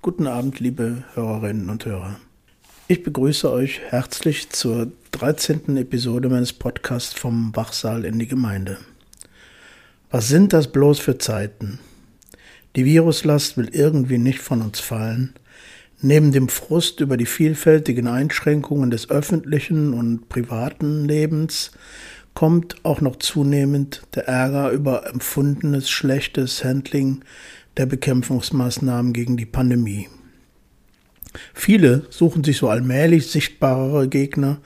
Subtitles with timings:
[0.00, 2.16] Guten Abend, liebe Hörerinnen und Hörer.
[2.88, 5.76] Ich begrüße euch herzlich zur 13.
[5.76, 8.78] Episode meines Podcasts vom Wachsaal in die Gemeinde.
[10.10, 11.80] Was sind das bloß für Zeiten?
[12.76, 15.34] Die Viruslast will irgendwie nicht von uns fallen.
[16.00, 21.70] Neben dem Frust über die vielfältigen Einschränkungen des öffentlichen und privaten Lebens
[22.34, 27.22] kommt auch noch zunehmend der Ärger über empfundenes schlechtes Handling
[27.76, 30.08] der Bekämpfungsmaßnahmen gegen die Pandemie.
[31.54, 34.58] Viele suchen sich so allmählich sichtbarere Gegner,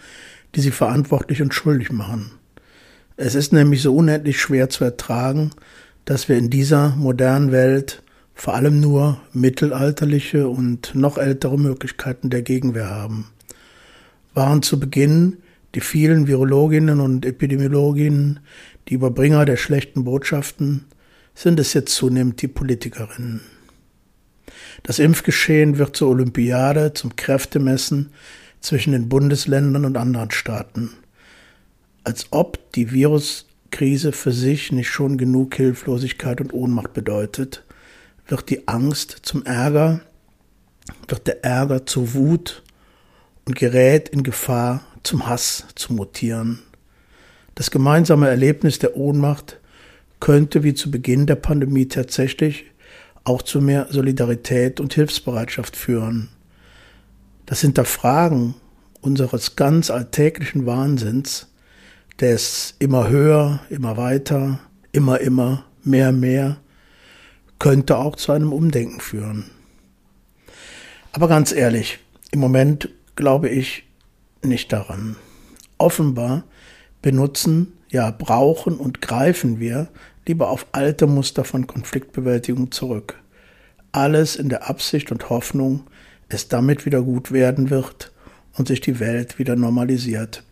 [0.54, 2.32] die sie verantwortlich und schuldig machen.
[3.16, 5.50] Es ist nämlich so unendlich schwer zu ertragen,
[6.04, 8.02] dass wir in dieser modernen Welt
[8.34, 13.28] vor allem nur mittelalterliche und noch ältere Möglichkeiten der Gegenwehr haben.
[14.34, 15.38] Waren zu Beginn
[15.76, 18.40] die vielen Virologinnen und Epidemiologinnen
[18.88, 20.86] die Überbringer der schlechten Botschaften,
[21.34, 23.42] sind es jetzt zunehmend die Politikerinnen.
[24.84, 28.10] Das Impfgeschehen wird zur Olympiade, zum Kräftemessen
[28.60, 30.92] zwischen den Bundesländern und anderen Staaten.
[32.04, 37.64] Als ob die Viruskrise für sich nicht schon genug Hilflosigkeit und Ohnmacht bedeutet,
[38.28, 40.00] wird die Angst zum Ärger,
[41.06, 42.62] wird der Ärger zur Wut
[43.44, 46.58] und gerät in Gefahr, zum Hass zu mutieren.
[47.54, 49.60] Das gemeinsame Erlebnis der Ohnmacht
[50.20, 52.66] könnte wie zu Beginn der Pandemie tatsächlich
[53.24, 56.28] auch zu mehr Solidarität und Hilfsbereitschaft führen.
[57.46, 58.54] Das Hinterfragen
[59.00, 61.48] unseres ganz alltäglichen Wahnsinns,
[62.20, 64.58] des immer höher, immer weiter,
[64.92, 66.56] immer, immer, mehr, mehr,
[67.58, 69.44] könnte auch zu einem Umdenken führen.
[71.12, 71.98] Aber ganz ehrlich,
[72.32, 73.85] im Moment glaube ich
[74.42, 75.16] nicht daran.
[75.78, 76.44] Offenbar
[77.02, 79.88] benutzen, ja brauchen und greifen wir
[80.26, 83.20] lieber auf alte Muster von Konfliktbewältigung zurück.
[83.92, 85.84] Alles in der Absicht und Hoffnung,
[86.28, 88.12] es damit wieder gut werden wird
[88.56, 90.42] und sich die Welt wieder normalisiert.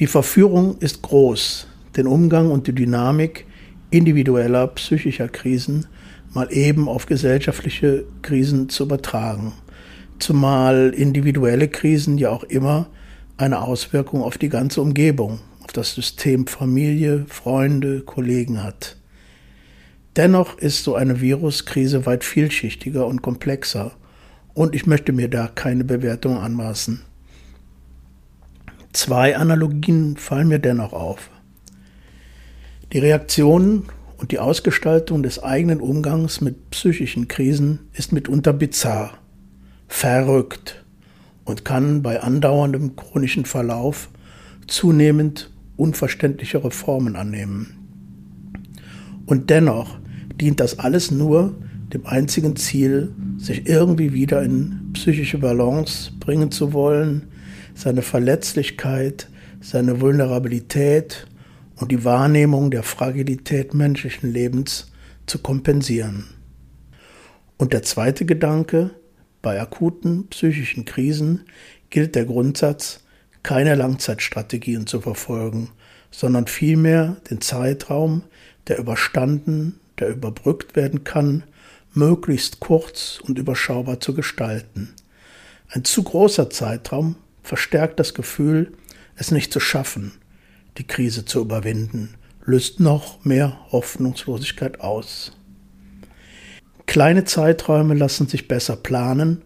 [0.00, 3.46] Die Verführung ist groß, den Umgang und die Dynamik
[3.90, 5.86] individueller psychischer Krisen
[6.34, 9.52] mal eben auf gesellschaftliche Krisen zu übertragen,
[10.18, 12.88] zumal individuelle Krisen ja auch immer
[13.36, 18.96] eine Auswirkung auf die ganze Umgebung, auf das System Familie, Freunde, Kollegen hat.
[20.16, 23.92] Dennoch ist so eine Viruskrise weit vielschichtiger und komplexer
[24.54, 27.02] und ich möchte mir da keine Bewertung anmaßen.
[28.94, 31.28] Zwei Analogien fallen mir dennoch auf.
[32.94, 33.84] Die Reaktionen
[34.16, 39.18] und die Ausgestaltung des eigenen Umgangs mit psychischen Krisen ist mitunter bizarr,
[39.88, 40.84] verrückt
[41.44, 44.08] und kann bei andauerndem chronischen Verlauf
[44.66, 47.76] zunehmend unverständlichere Formen annehmen.
[49.26, 49.98] Und dennoch
[50.40, 51.54] dient das alles nur
[51.92, 57.28] dem einzigen Ziel, sich irgendwie wieder in psychische Balance bringen zu wollen,
[57.74, 59.28] seine Verletzlichkeit,
[59.60, 61.26] seine Vulnerabilität
[61.76, 64.90] und die Wahrnehmung der Fragilität menschlichen Lebens
[65.26, 66.24] zu kompensieren.
[67.58, 68.90] Und der zweite Gedanke,
[69.46, 71.44] bei akuten psychischen Krisen
[71.88, 73.04] gilt der Grundsatz,
[73.44, 75.70] keine Langzeitstrategien zu verfolgen,
[76.10, 78.24] sondern vielmehr den Zeitraum,
[78.66, 81.44] der überstanden, der überbrückt werden kann,
[81.94, 84.92] möglichst kurz und überschaubar zu gestalten.
[85.68, 87.14] Ein zu großer Zeitraum
[87.44, 88.72] verstärkt das Gefühl,
[89.14, 90.10] es nicht zu schaffen,
[90.76, 95.35] die Krise zu überwinden, löst noch mehr Hoffnungslosigkeit aus.
[96.86, 99.42] Kleine Zeiträume lassen sich besser planen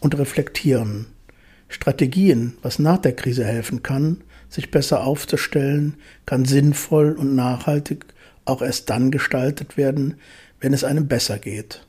[0.00, 1.06] und reflektieren.
[1.68, 5.94] Strategien, was nach der Krise helfen kann, sich besser aufzustellen,
[6.26, 8.06] kann sinnvoll und nachhaltig
[8.44, 10.14] auch erst dann gestaltet werden,
[10.60, 11.84] wenn es einem besser geht.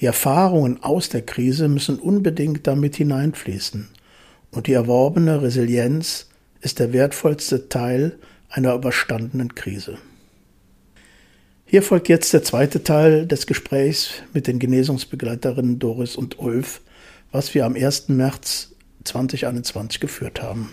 [0.00, 3.88] Die Erfahrungen aus der Krise müssen unbedingt damit hineinfließen
[4.50, 6.28] und die erworbene Resilienz
[6.60, 8.18] ist der wertvollste Teil
[8.50, 9.98] einer überstandenen Krise.
[11.72, 16.82] Hier folgt jetzt der zweite Teil des Gesprächs mit den Genesungsbegleiterinnen Doris und Ulf,
[17.30, 18.10] was wir am 1.
[18.10, 18.72] März
[19.04, 20.68] 2021 geführt haben.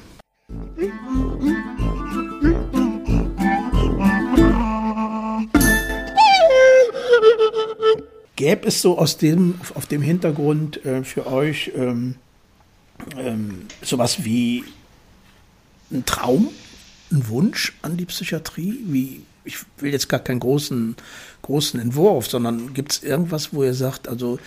[8.36, 12.16] Gäbe es so aus dem, auf dem Hintergrund äh, für euch ähm,
[13.18, 14.66] ähm, sowas wie
[15.94, 16.50] ein Traum,
[17.10, 18.82] ein Wunsch an die Psychiatrie?
[18.84, 20.96] Wie, ich will jetzt gar keinen großen,
[21.42, 24.40] großen Entwurf, sondern gibt es irgendwas, wo ihr sagt, also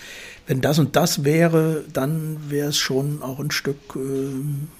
[0.47, 3.99] wenn das und das wäre, dann wäre es schon auch ein Stück äh,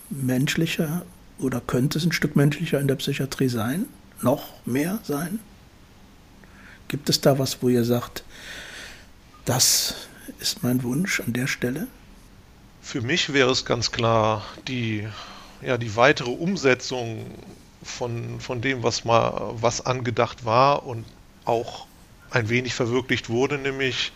[0.09, 1.05] menschlicher
[1.39, 3.85] oder könnte es ein Stück menschlicher in der Psychiatrie sein?
[4.21, 5.39] Noch mehr sein?
[6.87, 8.23] Gibt es da was, wo ihr sagt,
[9.43, 9.95] das
[10.39, 11.87] ist mein Wunsch an der Stelle?
[12.81, 15.05] Für mich wäre es ganz klar die,
[15.61, 17.25] ja, die weitere Umsetzung
[17.83, 21.05] von, von dem, was mal was angedacht war und
[21.45, 21.85] auch
[22.31, 24.11] ein wenig verwirklicht wurde, nämlich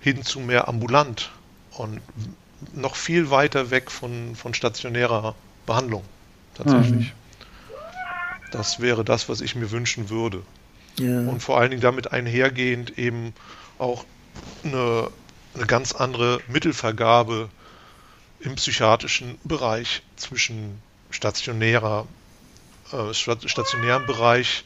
[0.00, 1.30] hin zu mehr ambulant
[1.72, 2.00] und
[2.72, 5.34] noch viel weiter weg von, von stationärer
[5.66, 6.04] Behandlung
[6.54, 7.06] tatsächlich.
[7.06, 7.12] Mhm.
[8.50, 10.42] Das wäre das, was ich mir wünschen würde.
[10.98, 11.20] Ja.
[11.20, 13.34] Und vor allen Dingen damit einhergehend eben
[13.78, 14.04] auch
[14.64, 15.10] eine,
[15.54, 17.50] eine ganz andere Mittelvergabe
[18.40, 20.80] im psychiatrischen Bereich zwischen
[21.10, 22.06] stationärer,
[22.92, 24.64] äh, stationärem Bereich,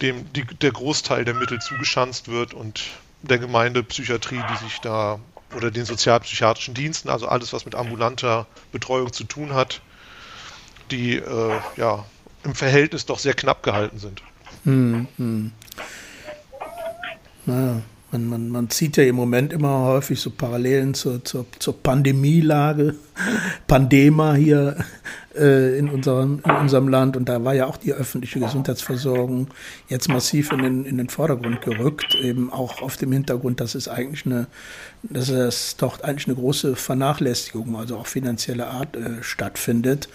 [0.00, 2.82] dem die, der Großteil der Mittel zugeschanzt wird und
[3.22, 5.20] der Gemeindepsychiatrie, die sich da
[5.54, 9.80] oder den sozialpsychiatrischen Diensten, also alles, was mit ambulanter Betreuung zu tun hat,
[10.90, 12.04] die äh, ja
[12.42, 14.22] im Verhältnis doch sehr knapp gehalten sind.
[14.64, 15.52] Hm, hm.
[17.46, 17.82] Naja,
[18.14, 22.94] man, man, man sieht ja im Moment immer häufig so Parallelen zur, zur, zur Pandemielage,
[23.66, 24.76] Pandema hier
[25.36, 27.16] äh, in, unserem, in unserem Land.
[27.16, 29.48] Und da war ja auch die öffentliche Gesundheitsversorgung
[29.88, 33.88] jetzt massiv in den, in den Vordergrund gerückt, eben auch auf dem Hintergrund, dass es
[33.88, 34.46] eigentlich eine,
[35.02, 40.08] dass es doch eigentlich eine große Vernachlässigung, also auch finanzielle Art, äh, stattfindet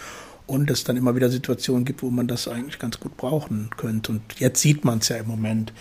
[0.49, 4.13] und es dann immer wieder Situationen gibt, wo man das eigentlich ganz gut brauchen könnte.
[4.13, 5.71] Und jetzt sieht man es ja im Moment.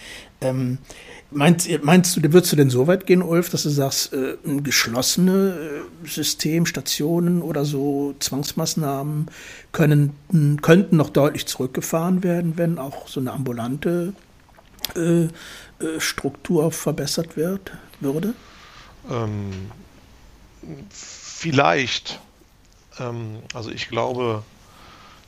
[0.43, 0.77] Ähm,
[1.31, 4.63] meinst, meinst du, würdest du denn so weit gehen, Ulf, dass du sagst, äh, ein
[4.63, 9.31] geschlossenes äh, System, Stationen oder so Zwangsmaßnahmen
[9.73, 10.13] können,
[10.61, 14.13] könnten noch deutlich zurückgefahren werden, wenn auch so eine ambulante
[14.97, 15.29] äh, äh
[15.99, 18.35] Struktur verbessert wird, würde?
[19.11, 19.71] Ähm,
[20.91, 22.21] vielleicht.
[22.99, 24.43] Ähm, also ich glaube,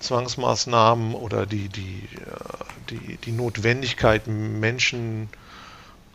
[0.00, 5.28] Zwangsmaßnahmen oder die, die, äh, die, die Notwendigkeit, Menschen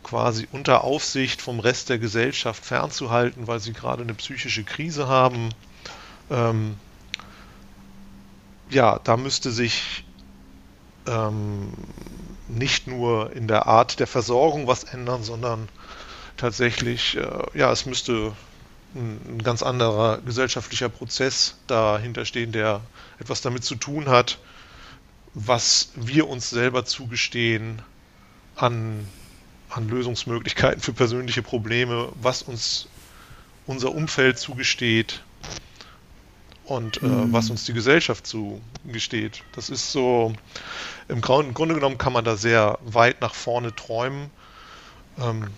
[0.02, 5.50] quasi unter Aufsicht vom Rest der Gesellschaft fernzuhalten, weil sie gerade eine psychische Krise haben.
[6.30, 6.76] Ähm,
[8.70, 10.04] ja, da müsste sich
[11.06, 11.72] ähm,
[12.48, 15.68] nicht nur in der Art der Versorgung was ändern, sondern
[16.36, 18.32] tatsächlich, äh, ja, es müsste
[18.96, 22.80] ein, ein ganz anderer gesellschaftlicher Prozess dahinter stehen, der
[23.18, 24.38] etwas damit zu tun hat,
[25.34, 27.82] was wir uns selber zugestehen
[28.56, 29.06] an,
[29.70, 32.88] an Lösungsmöglichkeiten für persönliche Probleme, was uns
[33.66, 35.22] unser Umfeld zugesteht
[36.64, 37.32] und äh, mhm.
[37.32, 39.42] was uns die Gesellschaft zugesteht.
[39.54, 40.34] Das ist so,
[41.08, 44.30] im Grunde genommen kann man da sehr weit nach vorne träumen.
[45.18, 45.48] Ähm,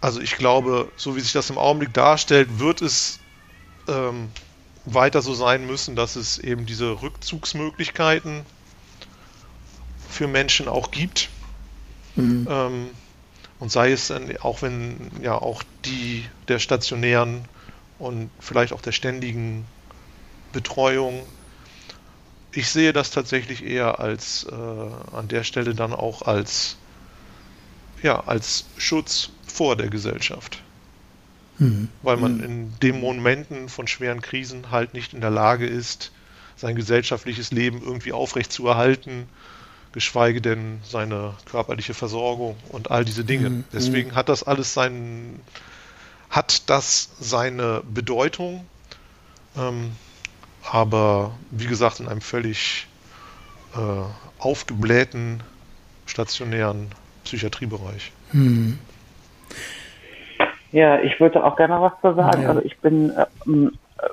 [0.00, 3.20] also ich glaube, so wie sich das im Augenblick darstellt, wird es
[3.88, 4.30] ähm,
[4.84, 8.44] weiter so sein müssen, dass es eben diese Rückzugsmöglichkeiten
[10.08, 11.28] für Menschen auch gibt.
[12.16, 12.46] Mhm.
[12.48, 12.90] Ähm,
[13.58, 17.44] und sei es dann, auch wenn ja auch die der stationären
[17.98, 19.66] und vielleicht auch der ständigen
[20.52, 21.26] Betreuung.
[22.52, 26.76] Ich sehe das tatsächlich eher als äh, an der Stelle dann auch als
[28.02, 30.62] ja, als Schutz vor der Gesellschaft.
[31.58, 31.88] Mhm.
[32.02, 32.44] Weil man mhm.
[32.44, 36.12] in den Momenten von schweren Krisen halt nicht in der Lage ist,
[36.56, 39.28] sein gesellschaftliches Leben irgendwie aufrecht zu erhalten,
[39.92, 43.50] geschweige denn seine körperliche Versorgung und all diese Dinge.
[43.50, 43.64] Mhm.
[43.72, 45.40] Deswegen hat das alles seinen,
[46.30, 48.66] hat das seine Bedeutung,
[49.56, 49.92] ähm,
[50.62, 52.86] aber wie gesagt, in einem völlig
[53.74, 53.78] äh,
[54.38, 55.42] aufgeblähten
[56.06, 56.90] stationären
[57.28, 58.10] Psychiatriebereich.
[58.32, 58.78] Mhm.
[60.72, 62.42] Ja, ich würde auch gerne was zu sagen.
[62.42, 62.48] Ja.
[62.50, 63.26] Also ich bin äh,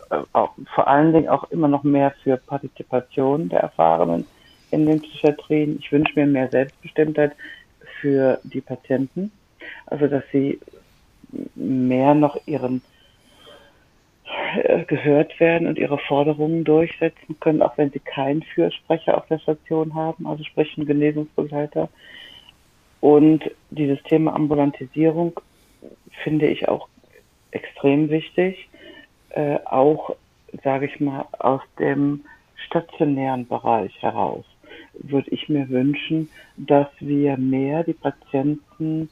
[0.10, 4.25] äh, auch, vor allen Dingen auch immer noch mehr für Partizipation der Erfahrenen
[4.72, 5.79] in den Psychiatrien.
[5.79, 7.34] Ich wünsche mir mehr Selbstbestimmtheit
[8.01, 9.31] für die Patienten.
[9.88, 10.60] Also dass sie
[11.55, 12.81] mehr noch ihren
[14.55, 19.39] äh, gehört werden und ihre Forderungen durchsetzen können, auch wenn sie keinen Fürsprecher auf der
[19.39, 21.89] Station haben, also sprich einen Genesungsbegleiter.
[23.05, 25.39] Und dieses Thema Ambulantisierung
[26.24, 26.88] finde ich auch
[27.51, 28.67] extrem wichtig,
[29.29, 30.15] äh, auch,
[30.63, 34.43] sage ich mal, aus dem stationären Bereich heraus
[34.93, 39.12] würde ich mir wünschen, dass wir mehr die Patienten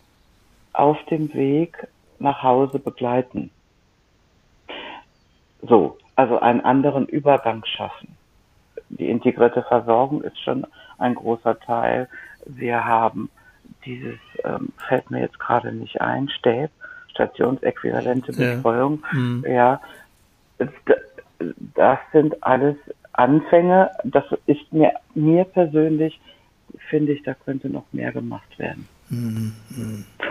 [0.71, 3.51] auf dem Weg nach Hause begleiten.
[5.61, 8.17] So, also einen anderen Übergang schaffen.
[8.89, 10.65] Die integrierte Versorgung ist schon
[10.97, 12.09] ein großer Teil.
[12.47, 13.29] Wir haben
[13.85, 16.71] dieses, ähm, fällt mir jetzt gerade nicht ein, Stäb,
[17.11, 19.03] stationsäquivalente Betreuung.
[19.11, 19.45] Ja, mhm.
[19.47, 19.81] ja
[21.75, 22.75] das sind alles
[23.13, 23.91] Anfänge.
[24.03, 26.19] Das ist mir, mir persönlich,
[26.89, 28.87] finde ich, da könnte noch mehr gemacht werden.
[29.09, 29.53] Mhm.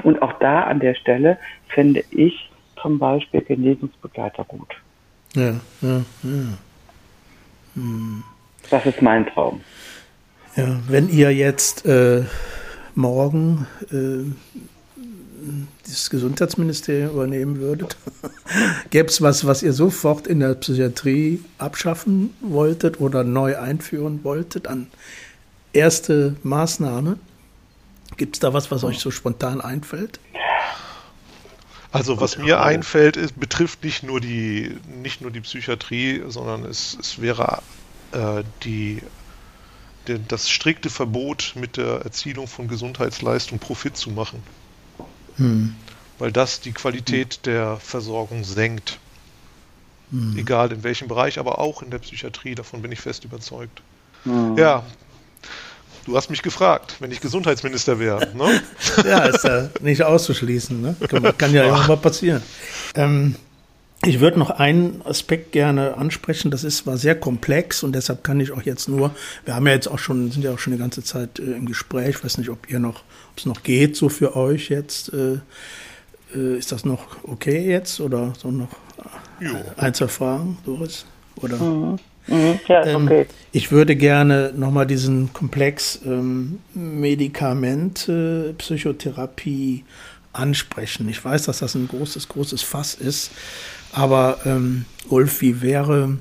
[0.03, 4.75] Und auch da an der Stelle finde ich zum Beispiel Genesungsbegleiter gut.
[5.35, 6.59] Ja, ja, ja.
[7.75, 8.25] Mhm.
[8.71, 9.61] Das ist mein Traum.
[10.57, 12.25] Ja, wenn ihr jetzt äh,
[12.95, 14.31] morgen äh,
[15.87, 17.97] das Gesundheitsministerium übernehmen würdet,
[18.91, 24.69] gäbe es was, was ihr sofort in der Psychiatrie abschaffen wolltet oder neu einführen wolltet
[24.69, 24.87] an
[25.73, 27.19] erste Maßnahme?
[28.17, 30.21] Gibt es da was, was euch so spontan einfällt?
[31.91, 36.97] Also was mir einfällt, ist, betrifft nicht nur die nicht nur die Psychiatrie, sondern es,
[36.99, 37.63] es wäre
[38.13, 39.03] äh, die, die,
[40.29, 44.43] das strikte Verbot mit der Erzielung von Gesundheitsleistung Profit zu machen.
[45.37, 45.75] Hm.
[46.19, 47.43] Weil das die Qualität hm.
[47.45, 48.99] der Versorgung senkt.
[50.11, 50.37] Hm.
[50.37, 53.83] Egal in welchem Bereich, aber auch in der Psychiatrie, davon bin ich fest überzeugt.
[54.25, 54.57] Hm.
[54.57, 54.85] Ja,
[56.05, 58.29] Du hast mich gefragt, wenn ich Gesundheitsminister wäre.
[58.35, 58.61] Ne?
[59.05, 60.81] ja, ist ja nicht auszuschließen.
[60.81, 60.97] Ne?
[61.09, 62.43] Kann, kann ja immer mal passieren.
[62.95, 63.37] Ähm,
[64.05, 66.51] ich würde noch einen Aspekt gerne ansprechen.
[66.51, 69.13] Das ist war sehr komplex und deshalb kann ich auch jetzt nur.
[69.45, 71.67] Wir haben ja jetzt auch schon sind ja auch schon eine ganze Zeit äh, im
[71.67, 72.17] Gespräch.
[72.17, 75.13] Ich weiß nicht, ob ihr noch, ob es noch geht so für euch jetzt.
[75.13, 75.39] Äh,
[76.35, 78.71] äh, ist das noch okay jetzt oder so noch
[79.41, 79.51] jo.
[79.77, 81.05] ein zwei Fragen, Doris?
[81.37, 81.57] Oder?
[81.57, 81.99] Mhm.
[82.29, 83.27] Mhm, ja, ähm, okay.
[83.51, 89.85] Ich würde gerne nochmal diesen Komplex ähm, Medikamente, Psychotherapie
[90.33, 91.09] ansprechen.
[91.09, 93.33] Ich weiß, dass das ein großes, großes Fass ist,
[93.93, 96.19] aber ähm, Ulf, wie wäre,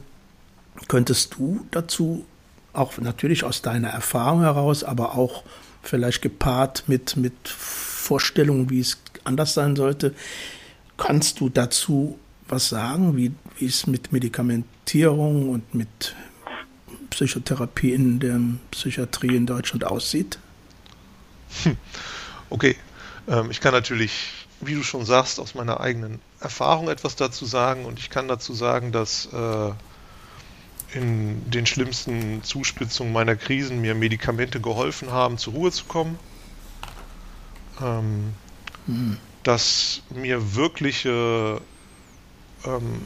[0.87, 2.25] könntest du dazu
[2.73, 5.43] auch natürlich aus deiner Erfahrung heraus, aber auch
[5.83, 10.13] vielleicht gepaart mit, mit Vorstellungen, wie es anders sein sollte,
[10.97, 16.15] kannst du dazu was sagen, wie, wie es mit Medikamentierung und mit
[17.09, 18.39] Psychotherapie in der
[18.71, 20.37] Psychiatrie in Deutschland aussieht?
[21.63, 21.77] Hm.
[22.49, 22.75] Okay,
[23.27, 27.85] ähm, ich kann natürlich, wie du schon sagst, aus meiner eigenen Erfahrung etwas dazu sagen
[27.85, 29.71] und ich kann dazu sagen, dass äh,
[30.93, 36.19] in den schlimmsten Zuspitzungen meiner Krisen mir Medikamente geholfen haben, zur Ruhe zu kommen.
[37.81, 38.33] Ähm,
[38.87, 39.17] hm.
[39.43, 41.61] Dass mir wirkliche
[42.65, 43.01] ähm,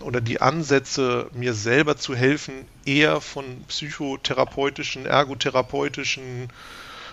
[0.00, 2.54] oder die Ansätze, mir selber zu helfen,
[2.86, 6.48] eher von psychotherapeutischen, ergotherapeutischen,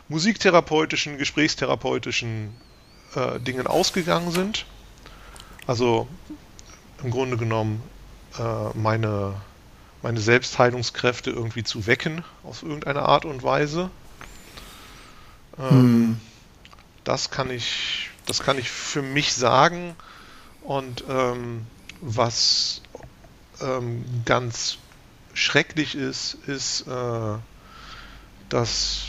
[0.08, 2.56] musiktherapeutischen, gesprächstherapeutischen
[3.18, 4.66] äh, Dingen ausgegangen sind.
[5.66, 6.08] Also
[7.04, 7.82] im Grunde genommen
[8.38, 9.34] äh, meine,
[10.02, 13.90] meine Selbstheilungskräfte irgendwie zu wecken, auf irgendeine Art und Weise.
[15.60, 16.22] Ähm, hm.
[17.04, 19.96] Das kann ich, das kann ich für mich sagen.
[20.62, 21.66] Und ähm,
[22.02, 22.82] was
[23.62, 24.78] ähm, ganz
[25.34, 27.38] schrecklich ist, ist, äh,
[28.50, 29.06] dass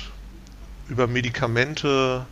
[0.89, 2.27] über Medikamente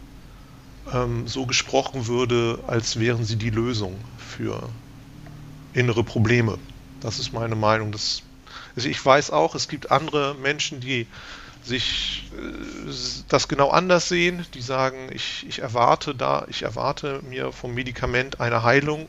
[0.92, 4.68] ähm, so gesprochen würde, als wären sie die Lösung für
[5.72, 6.58] innere Probleme.
[7.00, 7.92] Das ist meine Meinung.
[7.92, 8.22] Das,
[8.74, 11.06] also ich weiß auch, es gibt andere Menschen, die
[11.62, 17.52] sich äh, das genau anders sehen, die sagen, ich, ich erwarte da, ich erwarte mir
[17.52, 19.08] vom Medikament eine Heilung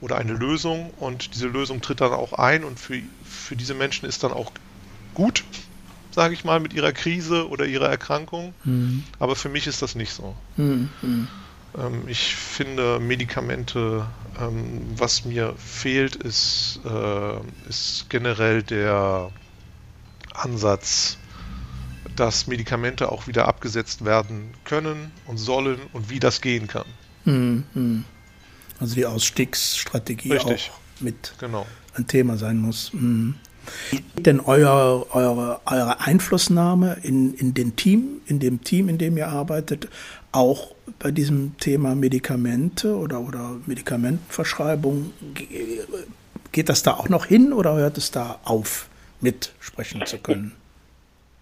[0.00, 4.08] oder eine Lösung und diese Lösung tritt dann auch ein und für, für diese Menschen
[4.08, 4.52] ist dann auch
[5.14, 5.44] gut,
[6.18, 8.52] sage ich mal, mit ihrer Krise oder ihrer Erkrankung.
[8.64, 9.04] Mhm.
[9.20, 10.34] Aber für mich ist das nicht so.
[10.56, 10.88] Mhm.
[11.78, 14.04] Ähm, ich finde Medikamente,
[14.40, 19.30] ähm, was mir fehlt, ist, äh, ist generell der
[20.34, 21.18] Ansatz,
[22.16, 26.86] dass Medikamente auch wieder abgesetzt werden können und sollen und wie das gehen kann.
[27.24, 28.04] Mhm.
[28.80, 30.72] Also die Ausstiegsstrategie Richtig.
[30.74, 31.64] auch mit genau.
[31.94, 32.92] ein Thema sein muss.
[32.92, 33.36] Mhm.
[33.90, 39.16] Wie denn euer, eure, eure Einflussnahme in, in, den Team, in dem Team, in dem
[39.16, 39.88] ihr arbeitet,
[40.32, 45.12] auch bei diesem Thema Medikamente oder, oder Medikamentenverschreibung,
[46.52, 48.88] geht das da auch noch hin oder hört es da auf,
[49.20, 50.52] mitsprechen zu können?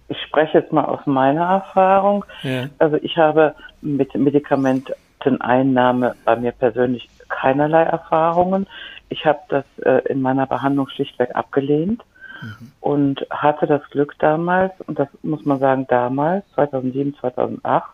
[0.09, 2.25] Ich spreche jetzt mal aus meiner Erfahrung.
[2.42, 2.66] Ja.
[2.78, 8.68] Also ich habe mit Medikamenteneinnahme bei mir persönlich keinerlei Erfahrungen.
[9.09, 12.02] Ich habe das äh, in meiner Behandlung schlichtweg abgelehnt
[12.47, 12.73] mhm.
[12.81, 17.85] und hatte das Glück damals, und das muss man sagen, damals, 2007, 2008,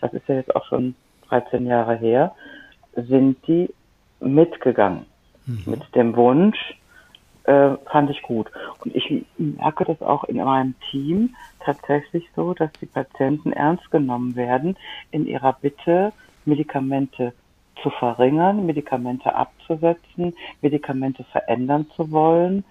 [0.00, 0.94] das ist ja jetzt auch schon
[1.28, 2.34] 13 Jahre her,
[2.94, 3.72] sind die
[4.20, 5.06] mitgegangen
[5.46, 5.62] mhm.
[5.66, 6.58] mit dem Wunsch,
[7.44, 8.50] äh, fand ich gut.
[8.84, 14.36] Und ich merke das auch in meinem Team tatsächlich so, dass die Patienten ernst genommen
[14.36, 14.76] werden
[15.10, 16.12] in ihrer Bitte,
[16.44, 17.32] Medikamente
[17.82, 22.64] zu verringern, Medikamente abzusetzen, Medikamente verändern zu wollen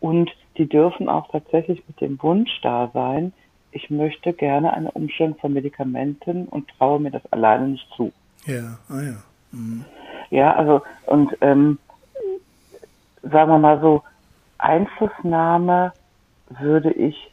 [0.00, 3.32] und die dürfen auch tatsächlich mit dem Wunsch da sein,
[3.70, 8.12] ich möchte gerne eine Umstellung von Medikamenten und traue mir das alleine nicht zu.
[8.46, 9.22] Ja, ah ja.
[9.52, 9.84] Mhm.
[10.30, 11.78] Ja, also und ähm,
[13.22, 14.02] sagen wir mal so,
[14.58, 15.92] Einflussnahme
[16.48, 17.30] würde ich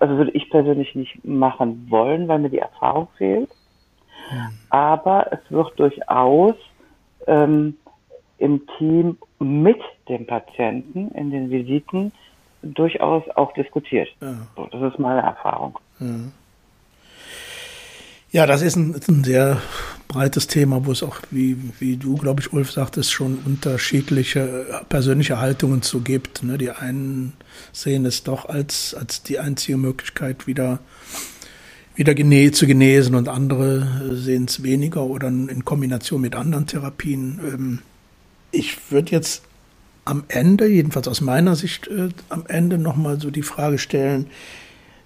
[0.00, 3.48] also würde ich persönlich nicht machen wollen, weil mir die Erfahrung fehlt.
[4.30, 4.48] Mhm.
[4.70, 6.56] Aber es wird durchaus
[7.26, 7.76] ähm,
[8.42, 12.12] im Team mit dem Patienten in den Visiten
[12.62, 14.08] durchaus auch diskutiert.
[14.20, 14.34] Ja.
[14.56, 15.78] So, das ist meine Erfahrung.
[16.00, 16.06] Ja.
[18.32, 19.60] Ja, das ist ein, ein, sehr
[20.08, 25.38] breites Thema, wo es auch, wie, wie du, glaube ich, Ulf sagtest, schon unterschiedliche persönliche
[25.38, 26.42] Haltungen zu gibt.
[26.42, 26.56] Ne?
[26.56, 27.34] Die einen
[27.72, 30.78] sehen es doch als, als die einzige Möglichkeit, wieder,
[31.94, 37.38] wieder gene zu genesen und andere sehen es weniger oder in Kombination mit anderen Therapien.
[37.44, 37.78] Ähm,
[38.52, 39.42] ich würde jetzt
[40.04, 44.30] am Ende, jedenfalls aus meiner Sicht, äh, am Ende nochmal so die Frage stellen,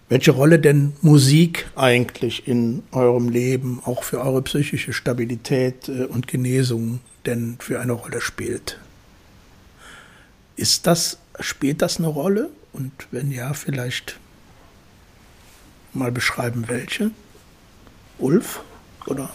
[0.08, 6.26] welche Rolle denn Musik eigentlich in eurem Leben, auch für eure psychische Stabilität äh, und
[6.26, 8.78] Genesung denn für eine Rolle spielt.
[10.56, 12.50] Ist das, spielt das eine Rolle?
[12.72, 14.18] Und wenn ja, vielleicht
[15.92, 17.10] mal beschreiben, welche?
[18.18, 18.60] Ulf?
[19.06, 19.28] Oder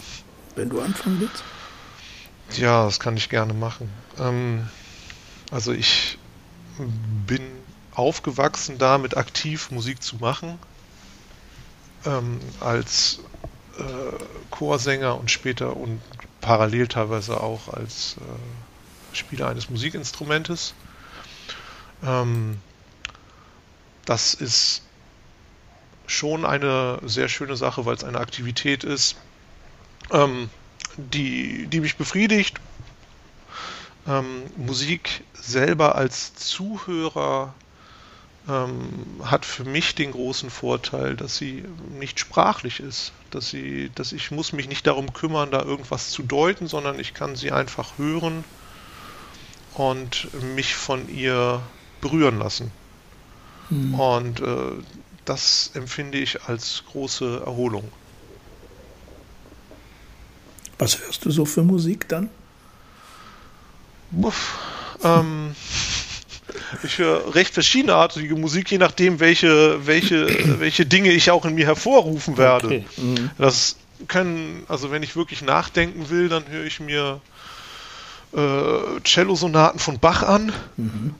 [0.56, 1.44] wenn du anfangen willst?
[2.60, 3.90] Ja, das kann ich gerne machen.
[4.20, 4.68] Ähm,
[5.52, 6.18] also ich
[7.28, 7.42] bin
[7.94, 10.58] aufgewachsen damit, aktiv Musik zu machen.
[12.06, 13.20] Ähm, als
[13.78, 13.84] äh,
[14.50, 16.02] Chorsänger und später und
[16.40, 20.74] parallel teilweise auch als äh, Spieler eines Musikinstrumentes.
[22.04, 22.60] Ähm,
[24.06, 24.82] das ist
[26.08, 29.16] schon eine sehr schöne Sache, weil es eine Aktivität ist,
[30.12, 30.50] ähm,
[30.98, 32.60] die, die mich befriedigt.
[34.08, 37.54] Ähm, Musik selber als Zuhörer
[38.50, 38.90] ähm,
[39.24, 41.64] hat für mich den großen Vorteil, dass sie
[42.00, 46.24] nicht sprachlich ist, dass sie, dass ich muss mich nicht darum kümmern, da irgendwas zu
[46.24, 48.44] deuten, sondern ich kann sie einfach hören
[49.76, 51.62] und mich von ihr
[52.02, 52.72] berühren lassen.
[53.70, 54.00] Hm.
[54.00, 54.72] Und äh,
[55.26, 57.92] das empfinde ich als große Erholung.
[60.80, 62.30] Was hörst du so für Musik dann?
[65.04, 65.56] Ähm,
[66.84, 70.28] ich höre recht verschiedenartige Musik, je nachdem, welche, welche,
[70.60, 72.68] welche Dinge ich auch in mir hervorrufen werde.
[72.68, 72.86] Okay.
[72.98, 73.30] Mhm.
[73.38, 77.22] Das können, also wenn ich wirklich nachdenken will, dann höre ich mir
[78.34, 81.16] äh, Cello-Sonaten von Bach an, mhm.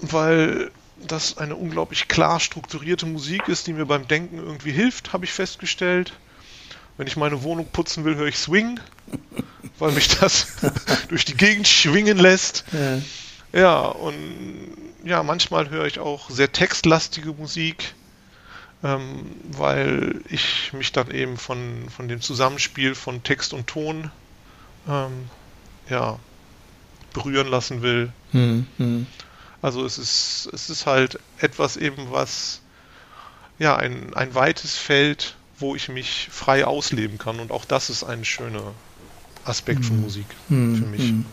[0.00, 0.70] weil
[1.06, 5.32] das eine unglaublich klar strukturierte Musik ist, die mir beim Denken irgendwie hilft, habe ich
[5.32, 6.12] festgestellt.
[6.96, 8.78] Wenn ich meine Wohnung putzen will, höre ich Swing,
[9.78, 10.46] weil mich das
[11.08, 12.64] durch die Gegend schwingen lässt.
[12.72, 13.00] Ja.
[13.54, 14.14] Ja, und
[15.04, 17.94] ja, manchmal höre ich auch sehr textlastige Musik,
[18.82, 24.10] ähm, weil ich mich dann eben von, von dem Zusammenspiel von Text und Ton
[24.88, 25.28] ähm,
[25.88, 26.18] ja,
[27.12, 28.12] berühren lassen will.
[28.32, 29.06] Hm, hm.
[29.62, 32.60] Also es ist, es ist halt etwas eben, was
[33.58, 37.40] ja ein, ein weites Feld, wo ich mich frei ausleben kann.
[37.40, 38.72] Und auch das ist ein schöner
[39.44, 39.86] Aspekt hm.
[39.86, 41.08] von Musik hm, für mich.
[41.08, 41.26] Hm.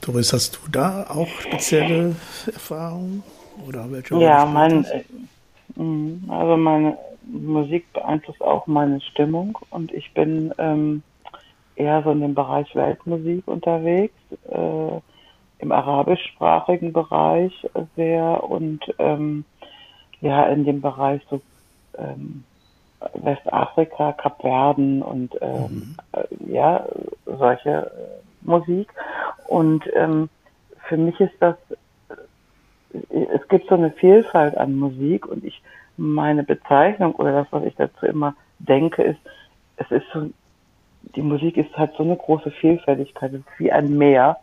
[0.00, 3.22] Doris, hast du da auch spezielle Erfahrungen?
[3.66, 5.04] Oder welche ja, mein, äh,
[5.80, 11.02] mm, also meine Musik beeinflusst auch meine Stimmung und ich bin ähm,
[11.76, 14.14] eher so in dem Bereich Weltmusik unterwegs,
[14.48, 15.00] äh,
[15.58, 17.52] im arabischsprachigen Bereich
[17.94, 19.44] sehr und ähm,
[20.20, 21.40] ja in dem Bereich so
[21.98, 22.44] ähm,
[23.14, 25.96] Westafrika, Kapverden und ähm, mhm.
[26.12, 26.86] äh, ja
[27.26, 28.92] solche äh, Musik.
[29.48, 30.28] Und ähm,
[30.88, 31.56] für mich ist das,
[32.10, 35.62] äh, es gibt so eine Vielfalt an Musik und ich,
[35.96, 39.20] meine Bezeichnung oder das, was ich dazu immer denke, ist,
[39.76, 40.30] es ist so,
[41.14, 44.38] die Musik ist halt so eine große Vielfältigkeit, es ist wie ein Meer,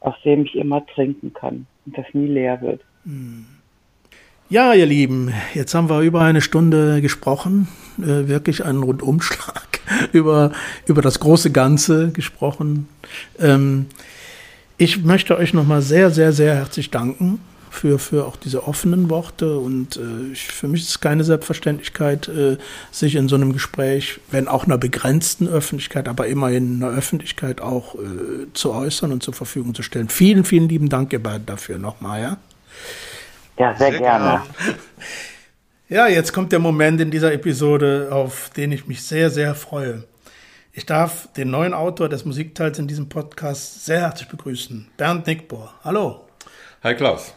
[0.00, 2.80] aus dem ich immer trinken kann und das nie leer wird.
[3.04, 3.46] Hm.
[4.50, 9.78] Ja, ihr Lieben, jetzt haben wir über eine Stunde gesprochen, äh, wirklich einen Rundumschlag
[10.12, 10.50] über,
[10.86, 12.88] über das große Ganze gesprochen.
[13.38, 13.86] Ähm,
[14.76, 17.38] ich möchte euch nochmal sehr, sehr, sehr herzlich danken
[17.70, 19.56] für, für auch diese offenen Worte.
[19.56, 22.56] Und äh, für mich ist es keine Selbstverständlichkeit, äh,
[22.90, 27.60] sich in so einem Gespräch, wenn auch einer begrenzten Öffentlichkeit, aber immerhin in einer Öffentlichkeit
[27.60, 30.08] auch äh, zu äußern und zur Verfügung zu stellen.
[30.08, 32.36] Vielen, vielen lieben Dank, ihr beiden, dafür nochmal, ja?
[33.60, 34.42] Ja, sehr, sehr gerne.
[35.90, 40.04] Ja, jetzt kommt der Moment in dieser Episode, auf den ich mich sehr, sehr freue.
[40.72, 45.74] Ich darf den neuen Autor des Musikteils in diesem Podcast sehr herzlich begrüßen, Bernd Nickbohr.
[45.82, 46.28] Hallo.
[46.84, 47.34] Hi Klaus.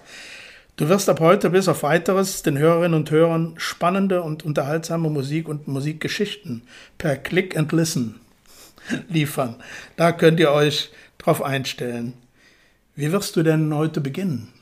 [0.75, 5.49] Du wirst ab heute bis auf weiteres den Hörerinnen und Hörern spannende und unterhaltsame Musik
[5.49, 6.61] und Musikgeschichten
[6.99, 8.21] per Click and Listen
[9.09, 9.55] liefern.
[9.97, 12.13] Da könnt ihr euch drauf einstellen.
[12.95, 14.52] Wie wirst du denn heute beginnen?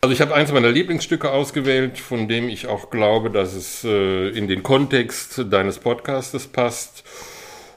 [0.00, 4.28] Also ich habe eins meiner Lieblingsstücke ausgewählt, von dem ich auch glaube, dass es äh,
[4.28, 7.02] in den Kontext deines Podcastes passt.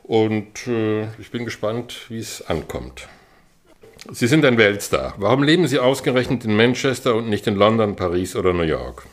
[0.04, 3.08] Und äh, ich bin gespannt, wie es ankommt.
[4.12, 5.16] Sie sind ein Weltstar.
[5.18, 9.04] Warum leben Sie ausgerechnet in Manchester und nicht in London, Paris oder New York?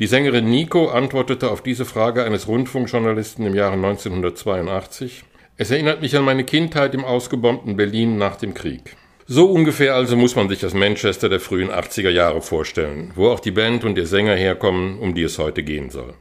[0.00, 5.22] Die Sängerin Nico antwortete auf diese Frage eines Rundfunkjournalisten im Jahre 1982.
[5.56, 8.96] Es erinnert mich an meine Kindheit im ausgebombten Berlin nach dem Krieg.
[9.34, 13.40] So ungefähr also muss man sich das Manchester der frühen 80er Jahre vorstellen, wo auch
[13.40, 16.12] die Band und ihr Sänger herkommen, um die es heute gehen soll.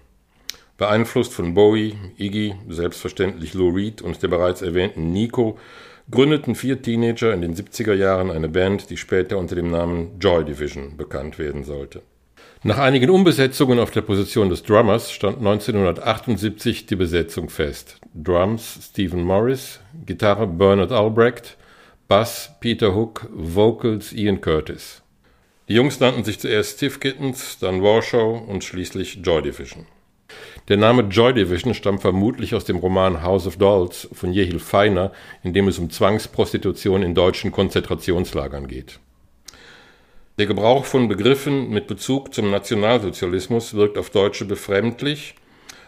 [0.77, 5.57] Beeinflusst von Bowie, Iggy, selbstverständlich Lou Reed und der bereits erwähnten Nico
[6.09, 10.45] gründeten vier Teenager in den 70er Jahren eine Band, die später unter dem Namen Joy
[10.45, 12.03] Division bekannt werden sollte.
[12.63, 17.99] Nach einigen Umbesetzungen auf der Position des Drummers stand 1978 die Besetzung fest.
[18.13, 21.57] Drums Stephen Morris, Gitarre Bernard Albrecht,
[22.11, 25.01] Bass Peter Hook, Vocals Ian Curtis.
[25.69, 29.85] Die Jungs nannten sich zuerst Stiff Kittens, dann Warshow und schließlich Joy Division.
[30.67, 35.13] Der Name Joy Division stammt vermutlich aus dem Roman House of Dolls von Jehil Feiner,
[35.41, 38.99] in dem es um Zwangsprostitution in deutschen Konzentrationslagern geht.
[40.37, 45.35] Der Gebrauch von Begriffen mit Bezug zum Nationalsozialismus wirkt auf Deutsche befremdlich,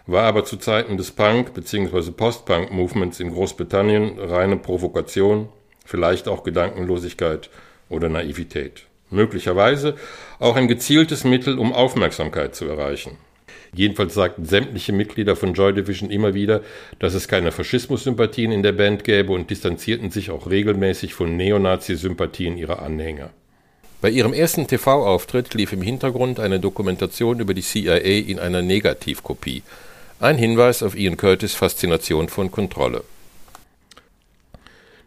[0.07, 2.12] war aber zu Zeiten des Punk- bzw.
[2.12, 5.49] Post-Punk-Movements in Großbritannien reine Provokation,
[5.83, 7.49] vielleicht auch Gedankenlosigkeit
[7.89, 8.83] oder Naivität.
[9.09, 9.95] Möglicherweise
[10.39, 13.17] auch ein gezieltes Mittel, um Aufmerksamkeit zu erreichen.
[13.75, 16.61] Jedenfalls sagten sämtliche Mitglieder von Joy Division immer wieder,
[16.99, 22.57] dass es keine Faschismus-Sympathien in der Band gäbe und distanzierten sich auch regelmäßig von Neonazi-Sympathien
[22.57, 23.31] ihrer Anhänger.
[24.01, 29.63] Bei ihrem ersten TV-Auftritt lief im Hintergrund eine Dokumentation über die CIA in einer Negativkopie.
[30.19, 33.03] Ein Hinweis auf Ian Curtis Faszination von Kontrolle.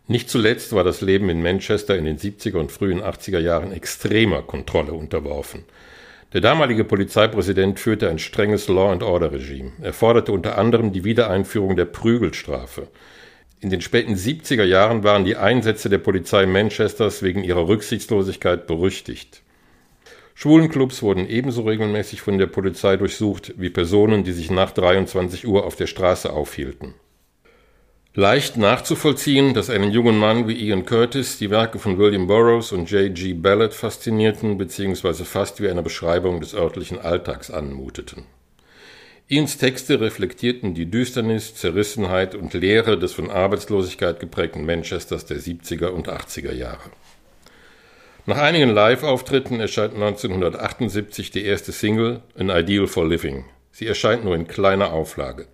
[0.09, 4.42] Nicht zuletzt war das Leben in Manchester in den 70er und frühen 80er Jahren extremer
[4.42, 5.64] Kontrolle unterworfen.
[6.33, 9.73] Der damalige Polizeipräsident führte ein strenges Law-and-Order-Regime.
[9.83, 12.88] Er forderte unter anderem die Wiedereinführung der Prügelstrafe.
[13.61, 19.42] In den späten 70er Jahren waren die Einsätze der Polizei Manchesters wegen ihrer Rücksichtslosigkeit berüchtigt.
[20.35, 25.64] Schwulenclubs wurden ebenso regelmäßig von der Polizei durchsucht wie Personen, die sich nach 23 Uhr
[25.64, 26.95] auf der Straße aufhielten.
[28.18, 32.90] Leicht nachzuvollziehen, dass einen jungen Mann wie Ian Curtis die Werke von William Burroughs und
[32.90, 33.35] J.G.
[33.35, 35.24] Ballard faszinierten bzw.
[35.24, 38.24] fast wie eine Beschreibung des örtlichen Alltags anmuteten.
[39.29, 45.88] Ians Texte reflektierten die Düsternis, Zerrissenheit und Leere des von Arbeitslosigkeit geprägten Manchesters der 70er
[45.88, 46.90] und 80er Jahre.
[48.24, 53.44] Nach einigen Live-Auftritten erscheint 1978 die erste Single An Ideal for Living.
[53.72, 55.48] Sie erscheint nur in kleiner Auflage.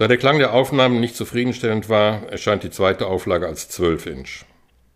[0.00, 4.46] Da der Klang der Aufnahmen nicht zufriedenstellend war, erscheint die zweite Auflage als 12-Inch.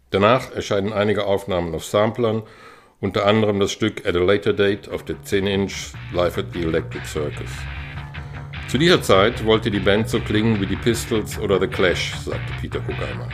[0.08, 2.42] Danach erscheinen einige Aufnahmen auf Samplern,
[3.00, 7.04] unter anderem das Stück At a Later Date auf der 10-Inch Live at the Electric
[7.04, 7.50] Circus.
[8.68, 12.54] Zu dieser Zeit wollte die Band so klingen wie die Pistols oder The Clash, sagte
[12.62, 13.28] Peter Hookheimer.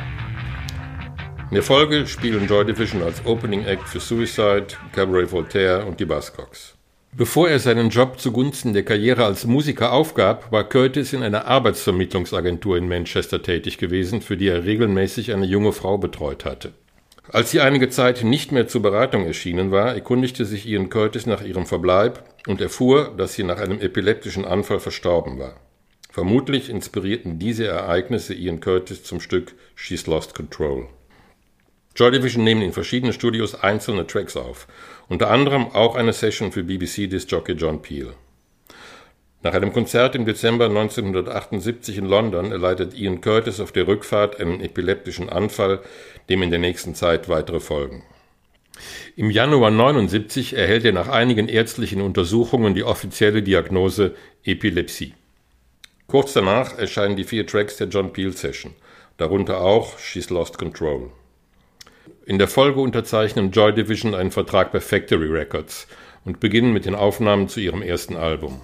[1.50, 6.04] In der Folge spielen Joy Division als Opening Act für Suicide, Cabaret Voltaire und die
[6.04, 6.80] Buzzcocks.
[7.12, 12.77] Bevor er seinen Job zugunsten der Karriere als Musiker aufgab, war Curtis in einer Arbeitsvermittlungsagentur
[12.77, 16.73] in Manchester tätig gewesen, für die er regelmäßig eine junge Frau betreut hatte.
[17.29, 21.42] Als sie einige Zeit nicht mehr zur Beratung erschienen war, erkundigte sich Ian Curtis nach
[21.42, 25.57] ihrem Verbleib und erfuhr, dass sie nach einem epileptischen Anfall verstorben war.
[26.11, 30.88] Vermutlich inspirierten diese Ereignisse Ian Curtis zum Stück She's Lost Control.
[31.96, 34.68] Joy Division nehmen in verschiedenen Studios einzelne Tracks auf,
[35.09, 38.14] unter anderem auch eine Session für BBC-Disc-Jockey John Peel.
[39.42, 44.61] Nach einem Konzert im Dezember 1978 in London erleidet Ian Curtis auf der Rückfahrt einen
[44.61, 45.81] epileptischen Anfall,
[46.29, 48.05] dem in der nächsten Zeit weitere folgen.
[49.16, 55.14] Im Januar 79 erhält er nach einigen ärztlichen Untersuchungen die offizielle Diagnose Epilepsie.
[56.07, 58.74] Kurz danach erscheinen die vier Tracks der John Peel Session,
[59.16, 61.11] darunter auch She's Lost Control.
[62.26, 65.87] In der Folge unterzeichnen Joy Division einen Vertrag bei Factory Records
[66.26, 68.61] und beginnen mit den Aufnahmen zu ihrem ersten Album.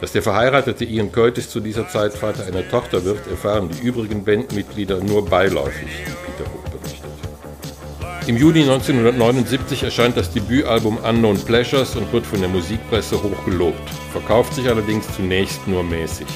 [0.00, 4.24] Dass der verheiratete Ian Curtis zu dieser Zeit Vater einer Tochter wird, erfahren die übrigen
[4.24, 8.28] Bandmitglieder nur beiläufig, wie Peter Hook berichtet.
[8.28, 13.90] Im Juni 1979 erscheint das Debütalbum Unknown Pleasures und wird von der Musikpresse hoch gelobt,
[14.12, 16.28] verkauft sich allerdings zunächst nur mäßig.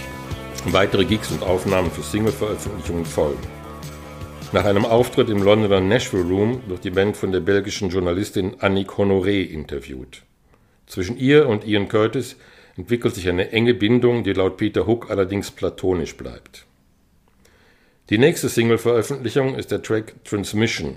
[0.66, 3.57] Weitere Gigs und Aufnahmen für Single-Veröffentlichungen folgen.
[4.50, 8.92] Nach einem Auftritt im Londoner Nashville Room wird die Band von der belgischen Journalistin Annick
[8.92, 10.22] Honoré interviewt.
[10.86, 12.36] Zwischen ihr und Ian Curtis
[12.78, 16.64] entwickelt sich eine enge Bindung, die laut Peter Hook allerdings platonisch bleibt.
[18.08, 20.96] Die nächste Single-Veröffentlichung ist der Track Transmission.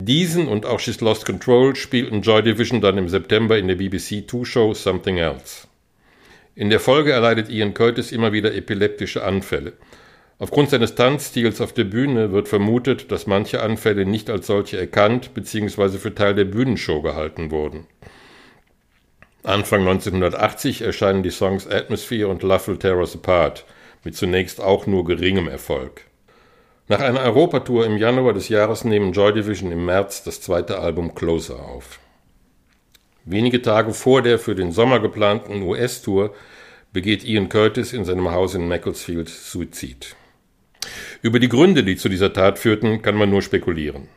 [0.00, 4.26] Diesen und auch She's Lost Control spielten Joy Division dann im September in der BBC
[4.26, 5.66] Two Show Something Else.
[6.54, 9.74] In der Folge erleidet Ian Curtis immer wieder epileptische Anfälle.
[10.38, 15.34] Aufgrund seines Tanzstils auf der Bühne wird vermutet, dass manche Anfälle nicht als solche erkannt
[15.34, 15.98] bzw.
[15.98, 17.86] für Teil der Bühnenshow gehalten wurden.
[19.44, 23.64] Anfang 1980 erscheinen die Songs Atmosphere und Love Will Tear Us Apart,
[24.04, 26.02] mit zunächst auch nur geringem Erfolg.
[26.88, 31.14] Nach einer Europatour im Januar des Jahres nehmen Joy Division im März das zweite Album
[31.14, 32.00] Closer auf.
[33.24, 36.34] Wenige Tage vor der für den Sommer geplanten US-Tour
[36.92, 40.16] begeht Ian Curtis in seinem Haus in Macclesfield Suizid.
[41.22, 44.08] Über die Gründe, die zu dieser Tat führten, kann man nur spekulieren.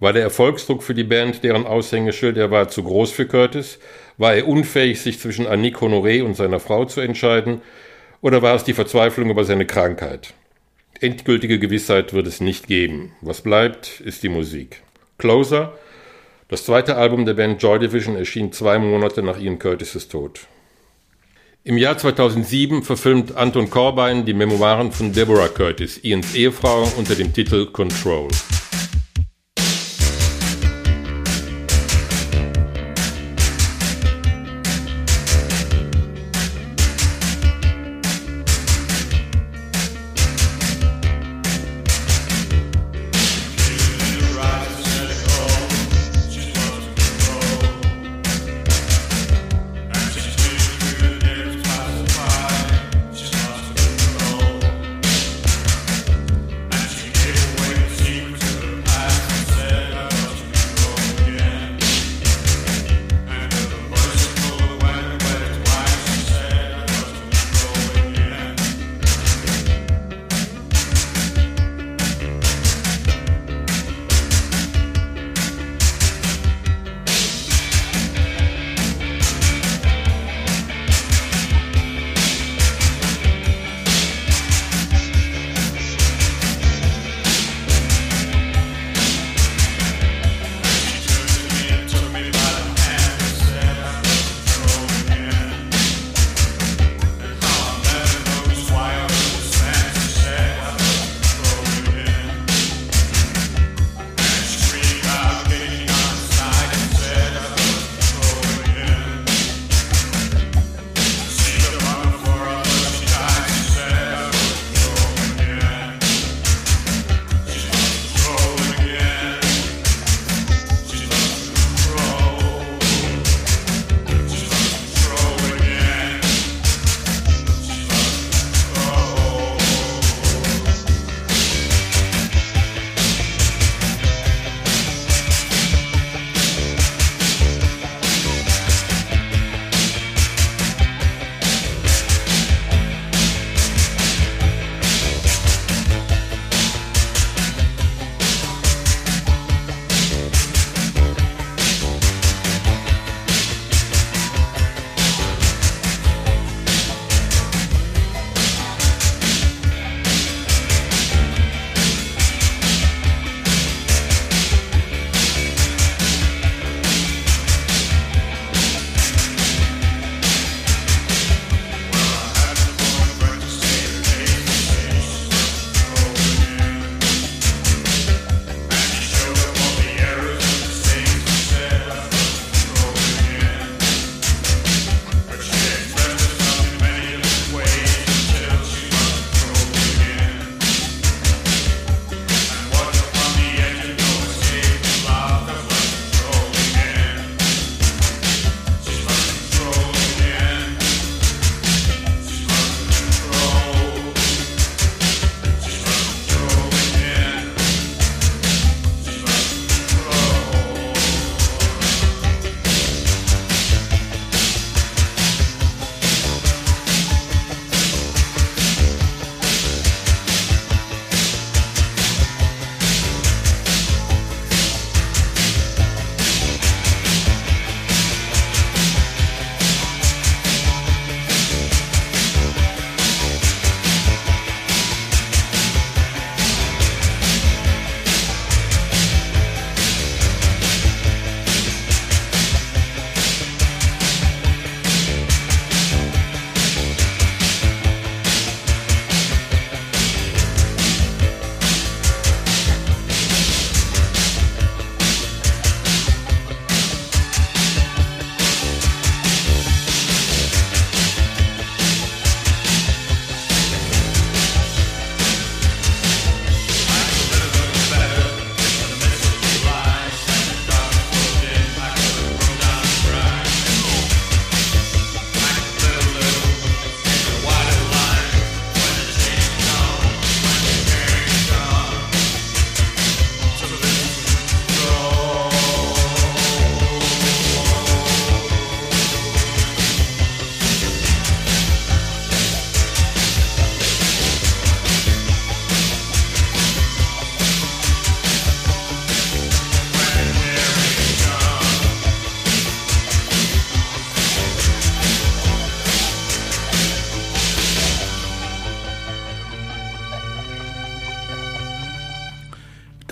[0.00, 3.78] War der Erfolgsdruck für die Band, deren Aushängeschild er war, zu groß für Curtis?
[4.16, 7.60] War er unfähig, sich zwischen Annick Honoré und seiner Frau zu entscheiden?
[8.22, 10.32] Oder war es die Verzweiflung über seine Krankheit?
[11.00, 13.12] Endgültige Gewissheit wird es nicht geben.
[13.20, 14.82] Was bleibt, ist die Musik.
[15.18, 15.78] Closer,
[16.48, 20.40] das zweite Album der Band Joy Division, erschien zwei Monate nach Ian Curtis' Tod.
[21.62, 27.34] Im Jahr 2007 verfilmt Anton Corbijn die Memoiren von Deborah Curtis, Ians Ehefrau, unter dem
[27.34, 28.28] Titel Control.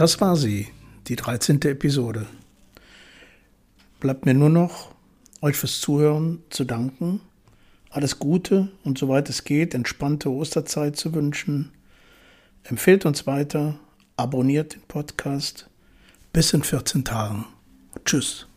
[0.08, 0.68] Das war sie,
[1.06, 1.60] die 13.
[1.64, 2.24] Episode.
[4.00, 4.94] Bleibt mir nur noch,
[5.42, 7.20] euch fürs Zuhören zu danken,
[7.90, 11.72] alles Gute und soweit es geht, entspannte Osterzeit zu wünschen.
[12.64, 13.78] Empfehlt uns weiter,
[14.16, 15.68] abonniert den Podcast.
[16.32, 17.44] Bis in 14 Tagen.
[18.06, 18.47] Tschüss.